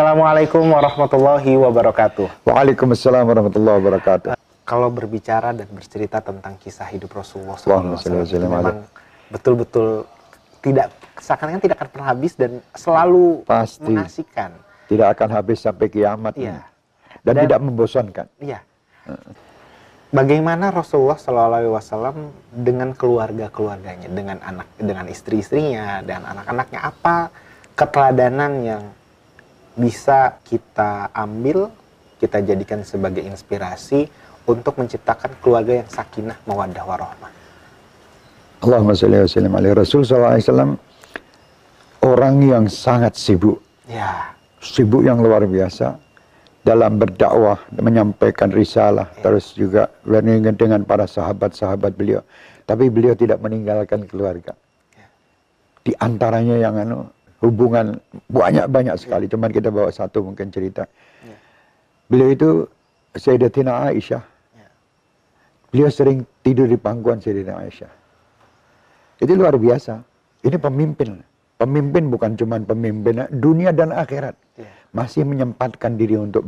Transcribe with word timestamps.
Assalamualaikum 0.00 0.64
warahmatullahi 0.64 1.60
wabarakatuh. 1.60 2.48
Waalaikumsalam 2.48 3.20
warahmatullahi 3.20 3.84
wabarakatuh. 3.84 4.32
Kalau 4.64 4.88
berbicara 4.88 5.52
dan 5.52 5.68
bercerita 5.68 6.24
tentang 6.24 6.56
kisah 6.56 6.88
hidup 6.88 7.12
Rasulullah 7.12 7.60
SAW, 7.60 8.00
memang 8.40 8.88
betul-betul 9.28 10.08
tidak 10.64 10.88
seakan-akan 11.20 11.60
tidak 11.60 11.76
akan 11.76 11.88
pernah 11.92 12.08
habis 12.16 12.32
dan 12.32 12.64
selalu 12.72 13.44
Pasti. 13.44 13.92
mengasihkan. 13.92 14.56
Tidak 14.88 15.04
akan 15.04 15.28
habis 15.36 15.60
sampai 15.60 15.92
kiamat. 15.92 16.32
Iya. 16.32 16.64
Dan, 17.20 17.36
Dan- 17.36 17.44
tidak 17.44 17.60
membosankan. 17.60 18.26
Iya. 18.40 18.64
Bagaimana 20.16 20.72
Rasulullah 20.72 21.20
Shallallahu 21.20 21.60
Alaihi 21.60 21.72
Wasallam 21.76 22.16
dengan 22.48 22.96
keluarga-keluarganya, 22.96 24.08
dengan 24.08 24.40
anak, 24.48 24.64
dengan 24.80 25.12
istri-istrinya 25.12 26.00
dan 26.08 26.24
anak-anaknya, 26.24 26.88
apa 26.88 27.28
keteladanan 27.76 28.64
yang 28.64 28.82
bisa 29.78 30.38
kita 30.46 31.10
ambil, 31.14 31.70
kita 32.18 32.42
jadikan 32.42 32.82
sebagai 32.82 33.22
inspirasi 33.22 34.10
untuk 34.48 34.78
menciptakan 34.80 35.36
keluarga 35.38 35.84
yang 35.84 35.88
sakinah, 35.88 36.38
mawaddah, 36.48 36.84
warahmah. 36.84 37.30
Allahumma 38.60 38.92
salli 38.92 39.16
wa 39.16 39.30
sallim 39.30 39.54
alaihi 39.56 39.72
Rasul 39.72 40.04
SAW 40.04 40.76
orang 42.04 42.34
yang 42.44 42.64
sangat 42.68 43.16
sibuk. 43.16 43.60
Ya, 43.88 44.36
Sibuk 44.60 45.00
yang 45.00 45.24
luar 45.24 45.48
biasa 45.48 45.96
dalam 46.60 47.00
berdakwah, 47.00 47.64
menyampaikan 47.72 48.52
risalah, 48.52 49.08
terus 49.24 49.56
juga 49.56 49.88
dengan 50.04 50.84
para 50.84 51.08
sahabat-sahabat 51.08 51.96
beliau. 51.96 52.20
Tapi 52.68 52.92
beliau 52.92 53.16
tidak 53.16 53.40
meninggalkan 53.40 54.04
keluarga. 54.04 54.52
Di 55.80 55.96
antaranya 55.96 56.60
yang 56.60 56.76
anu, 56.76 57.08
hubungan 57.40 57.96
banyak-banyak 58.28 58.96
sekali, 59.00 59.24
cuman 59.26 59.48
kita 59.50 59.72
bawa 59.72 59.88
satu 59.88 60.20
mungkin 60.24 60.52
cerita. 60.52 60.84
Beliau 62.06 62.28
itu 62.30 62.48
Sayyidatina 63.16 63.90
Aisyah. 63.90 64.22
Beliau 65.70 65.86
sering 65.86 66.26
tidur 66.42 66.66
di 66.66 66.74
pangkuan 66.74 67.22
Sayyidatina 67.22 67.62
Aisyah. 67.62 67.92
Itu 69.22 69.32
luar 69.36 69.54
biasa. 69.54 70.02
Ini 70.42 70.56
pemimpin. 70.56 71.20
Pemimpin 71.60 72.08
bukan 72.08 72.34
cuma 72.40 72.56
pemimpin 72.58 73.28
dunia 73.36 73.70
dan 73.70 73.92
akhirat. 73.92 74.32
ya, 74.56 74.64
Masih 74.96 75.28
menyempatkan 75.28 75.94
diri 76.00 76.16
untuk 76.16 76.42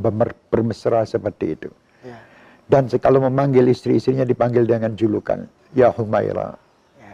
bermesra 0.48 1.04
seperti 1.04 1.52
itu. 1.52 1.68
ya, 2.00 2.16
Dan 2.64 2.88
kalau 2.96 3.20
memanggil 3.20 3.68
istri-istrinya 3.68 4.24
dipanggil 4.24 4.64
dengan 4.64 4.96
julukan. 4.96 5.44
Ya 5.76 5.92
Humaira. 5.92 6.56
ya, 6.96 7.12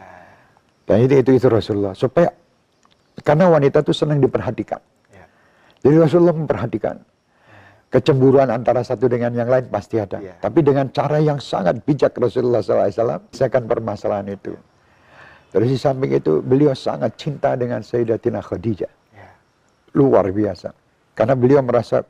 Dan 0.86 1.10
itu, 1.10 1.14
itu, 1.26 1.30
itu 1.42 1.46
Rasulullah. 1.50 1.92
Supaya, 1.98 2.30
karena 3.24 3.50
wanita 3.50 3.83
itu 3.83 3.92
senang 3.94 4.19
diperhatikan. 4.22 4.80
ya, 5.12 5.24
Jadi 5.84 5.97
Rasulullah 5.98 6.36
memperhatikan. 6.36 6.97
Kecemburuan 7.88 8.52
antara 8.52 8.84
satu 8.84 9.08
dengan 9.08 9.33
yang 9.33 9.48
lain 9.48 9.64
pasti 9.72 9.97
ada. 9.97 10.20
Iya. 10.20 10.36
Tapi 10.44 10.60
dengan 10.60 10.92
cara 10.92 11.16
yang 11.25 11.41
sangat 11.41 11.80
bijak 11.88 12.12
Rasulullah 12.20 12.60
SAW, 12.60 12.92
selesaikan 12.92 13.64
permasalahan 13.64 14.28
itu. 14.28 14.52
Terus 15.48 15.69
di 15.72 15.78
samping 15.80 16.12
itu, 16.12 16.44
beliau 16.44 16.77
sangat 16.77 17.16
cinta 17.16 17.56
dengan 17.56 17.80
Sayyidatina 17.80 18.44
Khadijah. 18.44 18.92
ya, 19.16 19.28
Luar 19.97 20.28
biasa. 20.28 20.77
Karena 21.16 21.32
beliau 21.32 21.64
merasa 21.64 22.05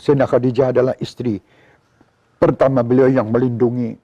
Sayyidatina 0.00 0.24
Khadijah 0.24 0.66
adalah 0.72 0.94
istri 0.96 1.36
pertama 2.40 2.80
beliau 2.80 3.12
yang 3.12 3.28
melindungi. 3.28 4.00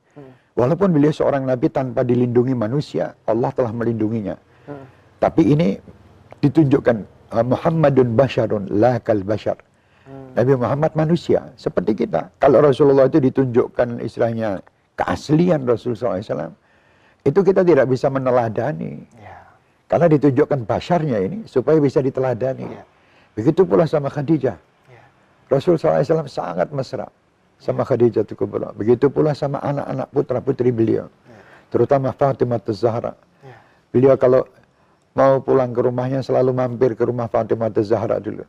Walaupun 0.56 0.92
beliau 0.92 1.12
seorang 1.12 1.48
nabi 1.48 1.72
tanpa 1.72 2.04
dilindungi 2.04 2.52
manusia, 2.52 3.16
Allah 3.24 3.48
telah 3.52 3.72
melindunginya. 3.72 4.36
Tapi 5.20 5.52
ini 5.56 5.80
ditunjukkan 6.44 6.96
uh, 7.32 7.44
Muhammadun 7.46 8.16
basyarun 8.16 8.64
la 8.72 8.98
kal 9.00 9.22
basyar. 9.22 9.56
Nabi 10.36 10.52
Muhammad 10.54 10.92
manusia 10.94 11.50
seperti 11.58 12.06
kita. 12.06 12.30
Kalau 12.38 12.62
Rasulullah 12.62 13.10
itu 13.10 13.18
ditunjukkan 13.18 14.04
istilahnya 14.04 14.60
keaslian 14.94 15.64
Rasulullah 15.66 16.20
SAW, 16.20 16.52
itu 17.26 17.40
kita 17.42 17.66
tidak 17.66 17.90
bisa 17.90 18.06
meneladani. 18.12 19.02
ya, 19.18 19.34
Karena 19.90 20.06
ditunjukkan 20.06 20.62
basyarnya 20.68 21.18
ini 21.26 21.38
supaya 21.48 21.80
bisa 21.82 21.98
diteladani. 22.04 22.68
Iya. 22.68 22.82
Begitu 23.34 23.66
pula 23.66 23.88
sama 23.88 24.12
Khadijah. 24.12 24.56
ya, 24.92 25.02
Rasul 25.50 25.74
SAW 25.80 26.28
sangat 26.30 26.70
mesra 26.70 27.08
sama 27.58 27.82
Khadijah 27.82 28.22
Kubra. 28.36 28.70
Begitu 28.76 29.08
pula 29.10 29.34
sama 29.34 29.58
anak-anak 29.64 30.08
putra-putri 30.12 30.70
beliau. 30.70 31.08
Terutama 31.72 32.14
Fatimah 32.14 32.62
Zahra. 32.70 33.16
ya, 33.42 33.56
Beliau 33.90 34.14
kalau 34.14 34.46
mau 35.16 35.40
pulang 35.40 35.72
ke 35.72 35.80
rumahnya 35.80 36.20
selalu 36.20 36.52
mampir 36.52 36.92
ke 36.92 37.02
rumah 37.08 37.26
Fatimah 37.26 37.72
Zahra 37.80 38.20
dulu. 38.20 38.44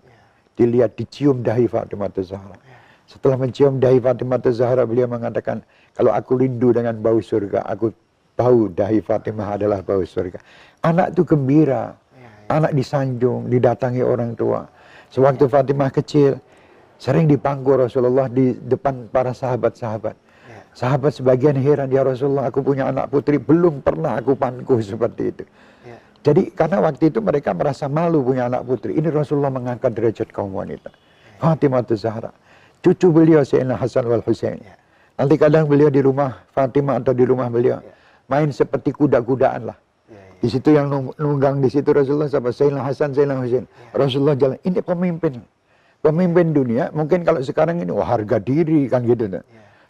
Dilihat, 0.60 1.00
dicium 1.00 1.40
dahi 1.40 1.66
Fatimah 1.66 2.12
Zahra. 2.20 2.60
Setelah 3.08 3.40
mencium 3.40 3.80
dahi 3.80 4.04
Fatimah 4.04 4.44
Zahra, 4.52 4.84
beliau 4.84 5.08
mengatakan, 5.08 5.64
kalau 5.96 6.12
aku 6.12 6.44
rindu 6.44 6.76
dengan 6.76 7.00
bau 7.00 7.24
surga, 7.24 7.64
aku 7.64 7.96
tahu 8.36 8.70
dahi 8.76 9.00
Fatimah 9.00 9.56
adalah 9.56 9.80
bau 9.80 10.04
surga. 10.04 10.38
Anak 10.84 11.16
itu 11.16 11.24
gembira. 11.24 11.96
Anak 12.48 12.72
disanjung, 12.72 13.52
didatangi 13.52 14.00
orang 14.04 14.32
tua. 14.32 14.64
Sewaktu 15.12 15.52
Fatimah 15.52 15.92
kecil, 15.92 16.40
sering 16.96 17.28
dipangku 17.28 17.76
Rasulullah 17.76 18.32
di 18.32 18.56
depan 18.56 19.12
para 19.12 19.36
sahabat-sahabat. 19.36 20.16
ya, 20.48 20.60
Sahabat 20.72 21.12
sebagian 21.16 21.60
heran, 21.60 21.92
ya 21.92 22.08
Rasulullah 22.08 22.48
aku 22.48 22.64
punya 22.64 22.88
anak 22.88 23.12
putri, 23.12 23.36
belum 23.36 23.84
pernah 23.84 24.16
aku 24.16 24.40
pangku 24.40 24.80
seperti 24.80 25.24
itu. 25.28 25.44
Ya, 26.22 26.34
Jadi 26.34 26.52
karena 26.52 26.78
waktu 26.82 27.14
itu 27.14 27.20
mereka 27.22 27.54
merasa 27.54 27.86
malu 27.88 28.26
punya 28.26 28.50
anak 28.50 28.66
putri. 28.66 28.98
Ini 28.98 29.08
Rasulullah 29.14 29.54
mengangkat 29.54 29.94
derajat 29.94 30.28
kaum 30.34 30.52
wanita. 30.52 30.90
Fatimah 31.38 31.86
Zahra. 31.94 32.34
Cucu 32.82 33.10
beliau 33.14 33.42
Sayyidina 33.46 33.78
Hasan 33.78 34.06
wal 34.10 34.22
Husain. 34.26 34.58
Ya. 34.58 34.76
Nanti 35.18 35.38
kadang 35.38 35.66
beliau 35.66 35.90
di 35.90 36.02
rumah 36.02 36.46
Fatimah 36.54 37.02
atau 37.02 37.14
di 37.14 37.26
rumah 37.26 37.50
beliau. 37.50 37.82
Main 38.28 38.52
seperti 38.52 38.92
kuda-kudaan 38.94 39.72
lah. 39.72 39.78
ya, 40.10 40.18
ya. 40.18 40.42
Di 40.42 40.48
situ 40.52 40.70
yang 40.76 40.92
nung- 40.92 41.16
nunggang 41.18 41.64
di 41.64 41.70
situ 41.72 41.90
Rasulullah 41.94 42.30
sama 42.30 42.52
Sayyidina 42.54 42.84
Hasan, 42.86 43.14
Sayyidina 43.16 43.38
Husain. 43.40 43.66
Rasulullah 43.96 44.36
jalan. 44.38 44.58
Ini 44.62 44.80
pemimpin. 44.84 45.42
Pemimpin 46.04 46.54
dunia. 46.54 46.94
Mungkin 46.94 47.26
kalau 47.26 47.42
sekarang 47.42 47.82
ini 47.82 47.90
wah 47.90 48.06
harga 48.06 48.38
diri 48.38 48.86
kan 48.86 49.02
gitu. 49.08 49.42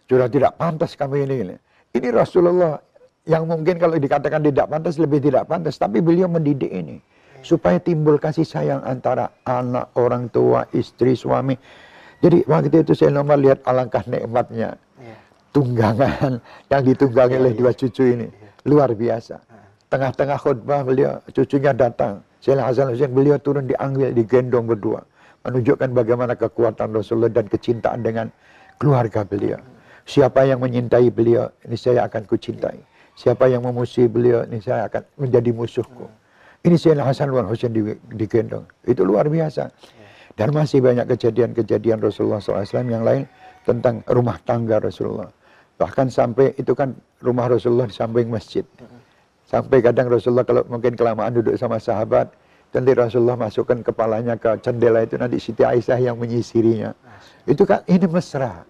Sudah 0.08 0.28
tidak 0.32 0.56
pantas 0.56 0.96
kami 0.96 1.28
ini. 1.28 1.56
Ini 1.92 2.08
Rasulullah 2.12 2.80
yang 3.28 3.44
mungkin 3.44 3.76
kalau 3.76 4.00
dikatakan 4.00 4.40
tidak 4.40 4.72
pantas 4.72 4.96
lebih 4.96 5.20
tidak 5.20 5.44
pantas. 5.44 5.76
Tapi 5.76 6.00
beliau 6.00 6.26
mendidik 6.26 6.72
ini. 6.72 6.96
Supaya 7.44 7.78
timbul 7.78 8.18
kasih 8.18 8.42
sayang 8.42 8.82
antara 8.82 9.30
anak, 9.46 9.94
orang 9.94 10.32
tua, 10.32 10.64
istri, 10.74 11.14
suami. 11.14 11.54
Jadi 12.18 12.42
waktu 12.50 12.82
itu 12.82 12.98
saya 12.98 13.14
nomor 13.14 13.38
lihat 13.38 13.62
alangkah 13.62 14.02
nikmatnya 14.10 14.74
ya. 14.74 15.14
tunggangan 15.54 16.42
yang 16.66 16.82
ditunggangi 16.82 17.36
oleh 17.38 17.52
dua 17.54 17.70
cucu 17.70 18.16
ini. 18.16 18.26
Luar 18.66 18.90
biasa. 18.90 19.38
Tengah-tengah 19.88 20.36
khutbah 20.40 20.82
beliau, 20.82 21.22
cucunya 21.30 21.70
datang. 21.70 22.26
Sayyidina 22.42 22.66
Hasan 22.66 22.90
Hussein, 22.90 23.12
beliau 23.14 23.38
turun 23.38 23.70
diambil, 23.70 24.10
digendong 24.12 24.66
berdua. 24.66 25.00
Menunjukkan 25.46 25.94
bagaimana 25.94 26.34
kekuatan 26.34 26.92
Rasulullah 26.92 27.32
dan 27.32 27.46
kecintaan 27.46 28.02
dengan 28.02 28.26
keluarga 28.82 29.22
beliau. 29.22 29.62
Siapa 30.04 30.44
yang 30.44 30.60
menyintai 30.60 31.08
beliau, 31.08 31.48
ini 31.64 31.76
saya 31.78 32.04
akan 32.04 32.26
kucintai. 32.28 32.97
Siapa 33.18 33.50
yang 33.50 33.66
memusuhi 33.66 34.06
beliau, 34.06 34.46
ini 34.46 34.62
saya 34.62 34.86
akan 34.86 35.02
menjadi 35.18 35.50
musuhku. 35.50 36.06
Ini 36.62 36.78
Sayyidina 36.78 37.02
Hasan 37.02 37.34
wal 37.34 37.50
Husain 37.50 37.74
di- 37.74 37.98
digendong. 38.14 38.62
Itu 38.86 39.02
luar 39.02 39.26
biasa. 39.26 39.74
Dan 40.38 40.54
masih 40.54 40.78
banyak 40.78 41.10
kejadian-kejadian 41.10 41.98
Rasulullah 41.98 42.38
SAW 42.38 42.62
yang 42.86 43.02
lain 43.02 43.26
tentang 43.66 44.06
rumah 44.06 44.38
tangga 44.46 44.78
Rasulullah. 44.78 45.34
Bahkan 45.82 46.14
sampai 46.14 46.54
itu 46.54 46.78
kan 46.78 46.94
rumah 47.18 47.50
Rasulullah 47.50 47.90
di 47.90 47.94
samping 47.98 48.30
masjid. 48.30 48.62
Sampai 49.50 49.82
kadang 49.82 50.06
Rasulullah 50.06 50.46
kalau 50.46 50.62
mungkin 50.70 50.94
kelamaan 50.94 51.34
duduk 51.34 51.58
sama 51.58 51.82
sahabat, 51.82 52.30
nanti 52.70 52.94
Rasulullah 52.94 53.34
masukkan 53.34 53.82
kepalanya 53.82 54.38
ke 54.38 54.62
jendela 54.62 55.02
itu 55.02 55.18
nanti 55.18 55.42
Siti 55.42 55.66
Aisyah 55.66 55.98
yang 55.98 56.22
menyisirinya. 56.22 56.94
Itu 57.50 57.66
kan 57.66 57.82
ini 57.90 58.06
mesra. 58.06 58.62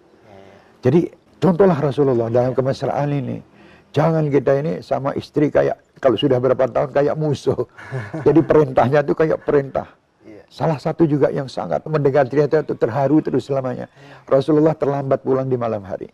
Jadi 0.81 1.05
contohlah 1.37 1.77
Rasulullah 1.77 2.33
dalam 2.33 2.57
kemesraan 2.57 3.13
ini. 3.13 3.58
Jangan 3.89 4.29
kita 4.29 4.51
ini 4.61 4.73
sama 4.85 5.17
istri 5.17 5.49
kayak 5.49 5.81
kalau 5.97 6.15
sudah 6.15 6.37
berapa 6.37 6.69
tahun 6.69 6.93
kayak 6.93 7.15
musuh. 7.17 7.57
Jadi 8.27 8.41
perintahnya 8.45 9.01
itu 9.01 9.13
kayak 9.17 9.41
perintah. 9.41 9.89
Iya. 10.21 10.45
Salah 10.45 10.77
satu 10.77 11.09
juga 11.09 11.33
yang 11.33 11.49
sangat 11.49 11.81
mendengar 11.89 12.29
cerita 12.29 12.61
itu 12.61 12.77
terharu 12.77 13.19
terus 13.25 13.49
selamanya. 13.49 13.89
Rasulullah 14.29 14.77
terlambat 14.77 15.25
pulang 15.25 15.49
di 15.49 15.57
malam 15.57 15.81
hari 15.81 16.13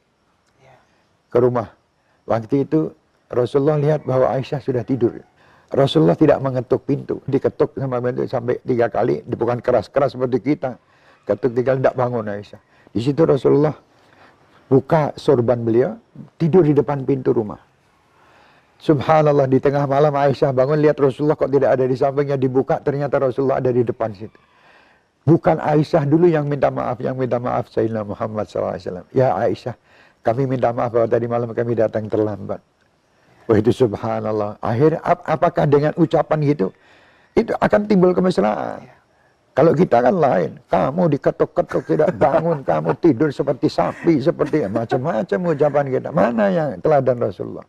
ke 1.35 1.37
rumah. 1.43 1.67
Waktu 2.23 2.63
itu 2.63 2.95
Rasulullah 3.27 3.75
lihat 3.75 4.07
bahwa 4.07 4.31
Aisyah 4.31 4.63
sudah 4.63 4.87
tidur. 4.87 5.19
Rasulullah 5.67 6.15
tidak 6.15 6.39
mengetuk 6.39 6.87
pintu. 6.87 7.19
Diketuk 7.27 7.75
sama 7.75 7.99
pintu 7.99 8.23
sampai 8.23 8.63
tiga 8.63 8.87
kali. 8.87 9.19
Bukan 9.27 9.59
keras-keras 9.59 10.15
seperti 10.15 10.55
kita. 10.55 10.79
Ketuk 11.27 11.51
tiga 11.51 11.75
kali 11.75 11.83
tidak 11.83 11.97
bangun 11.99 12.23
Aisyah. 12.31 12.61
Di 12.95 13.03
situ 13.03 13.27
Rasulullah 13.27 13.75
buka 14.69 15.13
sorban 15.17 15.61
beliau. 15.61 15.97
Tidur 16.39 16.63
di 16.63 16.73
depan 16.73 17.03
pintu 17.03 17.35
rumah. 17.35 17.59
Subhanallah 18.79 19.47
di 19.47 19.57
tengah 19.57 19.87
malam 19.87 20.13
Aisyah 20.13 20.51
bangun 20.51 20.77
lihat 20.83 20.99
Rasulullah 20.99 21.39
kok 21.39 21.49
tidak 21.49 21.79
ada 21.79 21.85
di 21.87 21.95
sampingnya 21.95 22.37
dibuka 22.37 22.77
ternyata 22.83 23.17
Rasulullah 23.17 23.63
ada 23.63 23.71
di 23.71 23.81
depan 23.81 24.11
situ. 24.11 24.35
Bukan 25.25 25.57
Aisyah 25.57 26.05
dulu 26.05 26.29
yang 26.29 26.45
minta 26.45 26.69
maaf, 26.69 27.01
yang 27.01 27.17
minta 27.17 27.41
maaf 27.41 27.65
Sayyidina 27.73 28.05
Muhammad 28.05 28.45
SAW. 28.45 29.09
Ya 29.09 29.33
Aisyah, 29.33 29.73
kami 30.21 30.45
minta 30.45 30.69
maaf 30.69 30.93
bahwa 30.93 31.09
tadi 31.09 31.25
malam 31.25 31.49
kami 31.49 31.73
datang 31.73 32.05
terlambat. 32.05 32.61
Wah 33.49 33.57
itu 33.57 33.73
subhanallah. 33.73 34.61
Akhirnya 34.61 35.01
ap 35.01 35.25
apakah 35.25 35.65
dengan 35.65 35.97
ucapan 35.97 36.39
gitu, 36.45 36.69
itu 37.33 37.57
akan 37.57 37.89
timbul 37.89 38.13
kemesraan. 38.13 38.85
Kalau 39.55 39.71
kita 39.71 40.03
kan 40.03 40.11
lain, 40.19 40.59
kamu 40.67 41.15
diketuk-ketuk 41.15 41.83
tidak 41.87 42.11
bangun, 42.19 42.59
kamu 42.69 42.91
tidur 42.99 43.31
seperti 43.31 43.71
sapi, 43.71 44.19
seperti 44.19 44.67
macam-macam 44.67 45.55
ucapan 45.55 45.85
kita. 45.95 46.09
Mana 46.11 46.51
yang 46.51 46.69
teladan 46.83 47.23
Rasulullah? 47.23 47.63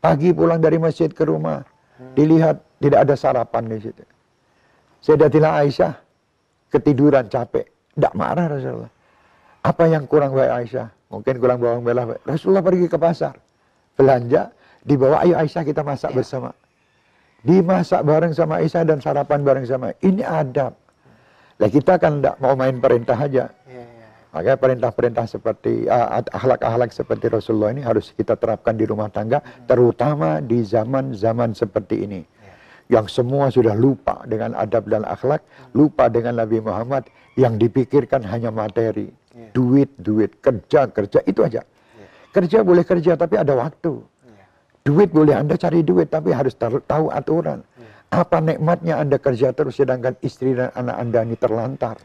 Pagi 0.00 0.32
pulang 0.32 0.56
dari 0.56 0.80
masjid 0.80 1.12
ke 1.12 1.28
rumah, 1.28 1.60
dilihat 2.16 2.64
tidak 2.80 3.04
ada 3.04 3.12
sarapan 3.12 3.68
di 3.68 3.76
situ. 3.76 4.04
Sayyidatina 5.04 5.60
Aisyah 5.60 5.92
ketiduran 6.72 7.28
capek, 7.28 7.68
tidak 7.92 8.12
marah 8.16 8.48
Rasulullah. 8.48 8.92
Apa 9.68 9.84
yang 9.84 10.08
kurang 10.08 10.32
baik 10.32 10.64
Aisyah? 10.64 10.88
Mungkin 11.12 11.34
kurang 11.44 11.60
bawang 11.60 11.84
merah. 11.84 12.08
Rasulullah 12.24 12.64
pergi 12.64 12.88
ke 12.88 12.96
pasar, 12.96 13.36
belanja, 14.00 14.48
dibawa 14.80 15.28
ayo 15.28 15.36
Aisyah 15.36 15.60
kita 15.60 15.84
masak 15.84 16.16
ya. 16.16 16.24
bersama. 16.24 16.50
Dimasak 17.44 18.00
bareng 18.00 18.32
sama 18.32 18.64
Aisyah 18.64 18.82
dan 18.88 18.98
sarapan 19.04 19.44
bareng 19.44 19.68
sama. 19.68 19.92
Ini 20.00 20.24
adab. 20.24 20.87
Lah 21.58 21.68
kita 21.68 21.98
kan 21.98 22.22
tidak 22.22 22.38
mau 22.38 22.54
main 22.54 22.78
perintah 22.78 23.18
aja. 23.18 23.50
Ya, 23.66 23.82
ya. 23.82 24.06
Makanya 24.30 24.58
perintah-perintah 24.62 25.24
seperti 25.26 25.90
akhlak-akhlak 26.30 26.94
seperti 26.94 27.26
Rasulullah 27.26 27.74
ini 27.74 27.82
harus 27.82 28.14
kita 28.14 28.38
terapkan 28.38 28.78
di 28.78 28.86
rumah 28.86 29.10
tangga, 29.10 29.42
hmm. 29.42 29.66
terutama 29.66 30.38
di 30.38 30.62
zaman-zaman 30.62 31.58
seperti 31.58 32.06
ini. 32.06 32.20
Ya. 32.22 33.02
Yang 33.02 33.18
semua 33.18 33.50
sudah 33.50 33.74
lupa 33.74 34.22
dengan 34.30 34.54
adab 34.54 34.86
dan 34.86 35.02
akhlak, 35.02 35.42
hmm. 35.42 35.74
lupa 35.74 36.06
dengan 36.06 36.38
Nabi 36.38 36.62
Muhammad, 36.62 37.10
yang 37.34 37.58
dipikirkan 37.58 38.22
hanya 38.22 38.54
materi, 38.54 39.10
duit, 39.50 39.90
duit, 39.98 40.38
kerja, 40.38 40.86
kerja, 40.90 41.18
itu 41.26 41.42
aja. 41.42 41.62
Kerja 42.28 42.62
boleh 42.62 42.84
kerja, 42.86 43.18
tapi 43.18 43.34
ada 43.40 43.56
waktu. 43.58 43.98
Duit 44.86 45.10
boleh 45.10 45.34
Anda 45.36 45.58
cari 45.58 45.82
duit, 45.82 46.08
tapi 46.08 46.30
harus 46.30 46.54
tahu 46.58 47.10
aturan. 47.10 47.60
Ya. 48.08 48.24
Apa 48.24 48.40
nikmatnya 48.40 48.94
Anda 48.96 49.20
kerja 49.20 49.52
terus 49.52 49.76
sedangkan 49.76 50.16
istri 50.24 50.56
dan 50.56 50.72
anak 50.72 50.96
Anda 50.96 51.18
ini 51.28 51.36
terlantar. 51.36 51.96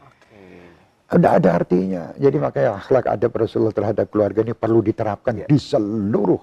Tidak 1.04 1.32
ada 1.32 1.50
artinya. 1.60 2.10
Jadi 2.16 2.36
makanya 2.40 2.80
akhlak 2.80 3.06
ada 3.06 3.26
Rasulullah 3.28 3.76
terhadap 3.76 4.08
keluarga 4.08 4.40
ini 4.40 4.56
perlu 4.56 4.80
diterapkan 4.80 5.44
ya. 5.44 5.46
di 5.46 5.58
seluruh 5.60 6.40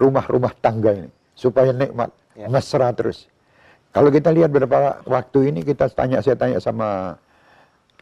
rumah-rumah 0.00 0.52
tangga 0.58 0.96
ini. 0.96 1.10
Supaya 1.36 1.72
nikmat, 1.72 2.10
ya. 2.36 2.48
mesra 2.48 2.90
terus. 2.96 3.28
Kalau 3.92 4.08
kita 4.08 4.32
lihat 4.32 4.50
beberapa 4.52 5.00
waktu 5.04 5.52
ini 5.52 5.60
kita 5.62 5.88
tanya, 5.92 6.20
saya 6.24 6.36
tanya 6.36 6.58
sama 6.58 7.16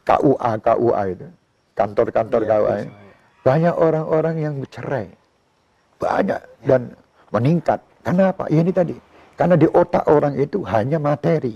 KUA, 0.07 0.51
KUA 0.63 1.03
itu. 1.13 1.27
Kantor-kantor 1.75 2.41
ya, 2.43 2.49
KUA 2.57 2.73
ini. 2.83 2.93
Banyak 3.43 3.75
orang-orang 3.75 4.35
yang 4.39 4.53
bercerai. 4.59 5.07
Banyak. 5.99 6.41
Ya. 6.63 6.67
Dan 6.67 6.81
meningkat. 7.31 7.79
Kenapa? 8.03 8.47
Ya 8.47 8.63
ini 8.63 8.71
tadi 8.71 8.95
karena 9.39 9.55
di 9.55 9.71
otak 9.71 10.03
orang 10.11 10.35
itu 10.35 10.59
hanya 10.67 10.99
materi. 10.99 11.55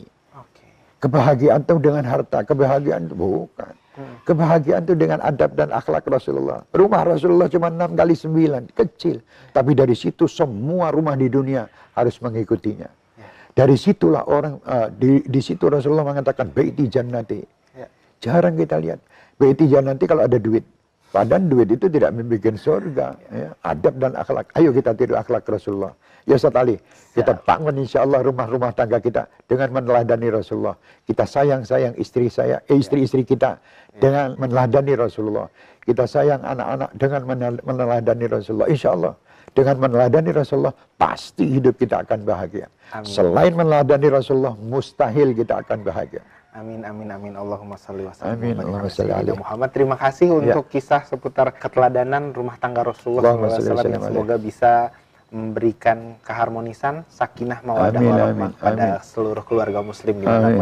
Kebahagiaan 1.04 1.68
itu 1.68 1.76
dengan 1.84 2.08
harta, 2.08 2.48
kebahagiaan 2.48 3.12
itu 3.12 3.16
bukan. 3.20 3.76
Hmm. 4.00 4.24
Kebahagiaan 4.24 4.88
itu 4.88 4.96
dengan 4.96 5.20
adab 5.20 5.52
dan 5.52 5.68
akhlak 5.76 6.08
Rasulullah. 6.08 6.64
Rumah 6.72 7.02
Rasulullah 7.04 7.52
cuma 7.52 7.68
enam 7.68 7.92
kali 7.92 8.16
sembilan, 8.16 8.72
kecil. 8.72 9.20
Tapi 9.52 9.76
dari 9.76 10.00
situ 10.00 10.32
semua 10.32 10.96
rumah 10.96 11.20
di 11.20 11.28
dunia 11.28 11.68
harus 11.92 12.16
mengikutinya. 12.24 12.88
Ya. 13.20 13.28
Dari 13.52 13.76
situlah 13.76 14.24
orang, 14.32 14.64
uh, 14.64 14.88
di, 14.88 15.20
di 15.28 15.42
situ 15.44 15.68
Rasulullah 15.68 16.08
mengatakan, 16.08 16.56
Baiti 16.56 16.88
jannati. 16.88 17.44
Ya. 17.76 17.92
Jarang 18.24 18.56
kita 18.56 18.80
lihat. 18.80 19.04
Baiti 19.36 19.68
jannati 19.68 20.08
kalau 20.08 20.24
ada 20.24 20.40
duit. 20.40 20.64
Padahal 21.14 21.46
duit 21.46 21.70
itu 21.70 21.86
tidak 21.94 22.10
membuat 22.18 22.58
surga. 22.58 23.08
Ya. 23.30 23.50
Adab 23.62 24.02
dan 24.02 24.18
akhlak. 24.18 24.50
Ayo 24.58 24.74
kita 24.74 24.98
tiru 24.98 25.14
akhlak 25.14 25.46
Rasulullah. 25.46 25.94
Ya 26.26 26.42
Ustaz 26.42 26.58
Ali, 26.58 26.82
kita 27.14 27.38
bangun 27.46 27.86
insya 27.86 28.02
Allah 28.02 28.26
rumah-rumah 28.26 28.74
tangga 28.74 28.98
kita 28.98 29.30
dengan 29.46 29.70
meneladani 29.78 30.34
Rasulullah. 30.34 30.74
Kita 31.06 31.28
sayang-sayang 31.28 31.94
istri 32.02 32.34
saya, 32.34 32.66
eh, 32.66 32.80
istri-istri 32.80 33.22
kita 33.28 33.62
dengan 33.94 34.34
meneladani 34.42 34.98
Rasulullah. 34.98 35.46
Kita 35.86 36.10
sayang 36.10 36.42
anak-anak 36.42 36.90
dengan 36.98 37.22
meneladani 37.62 38.26
Rasulullah. 38.26 38.72
Insya 38.72 38.98
Allah 38.98 39.14
dengan 39.54 39.76
meneladani 39.86 40.32
Rasulullah 40.34 40.74
pasti 40.98 41.46
hidup 41.46 41.78
kita 41.78 42.02
akan 42.02 42.26
bahagia. 42.26 42.66
Amin. 42.90 43.06
Selain 43.06 43.54
meneladani 43.54 44.08
Rasulullah, 44.10 44.58
mustahil 44.58 45.38
kita 45.38 45.62
akan 45.62 45.86
bahagia. 45.86 46.26
Amin 46.54 46.86
amin 46.86 47.10
amin 47.10 47.34
Allahumma 47.34 47.82
salli 47.82 48.06
wa 48.06 48.14
sallim 48.14 48.38
amin, 48.38 48.56
Allahumma 48.62 48.90
salli 48.94 49.34
Muhammad. 49.34 49.70
Terima 49.74 49.98
kasih 49.98 50.30
ya. 50.30 50.38
untuk 50.38 50.66
ya. 50.70 50.72
kisah 50.78 51.02
seputar 51.10 51.50
keteladanan 51.50 52.30
rumah 52.30 52.62
tangga 52.62 52.86
Rasulullah 52.86 53.34
SAW 53.34 53.90
yang 53.90 54.06
semoga 54.06 54.38
bisa 54.38 54.94
memberikan 55.34 56.14
keharmonisan, 56.22 57.10
sakinah 57.10 57.66
mawadah 57.66 57.98
warahmah 57.98 58.54
pada 58.62 59.02
amin. 59.02 59.02
seluruh 59.02 59.42
keluarga 59.42 59.82
muslim 59.82 60.22
di 60.22 60.26
mana 60.30 60.54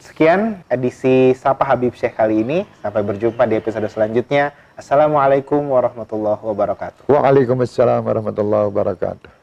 Sekian 0.00 0.64
edisi 0.72 1.36
Sapa 1.36 1.68
Habib 1.68 1.92
Syekh 1.92 2.16
kali 2.16 2.40
ini. 2.40 2.64
Sampai 2.80 3.04
berjumpa 3.04 3.44
di 3.44 3.60
episode 3.60 3.84
selanjutnya. 3.92 4.56
Assalamualaikum 4.80 5.60
warahmatullahi 5.60 6.40
wabarakatuh. 6.40 7.04
Waalaikumsalam 7.04 8.00
warahmatullahi 8.00 8.64
wabarakatuh. 8.72 9.39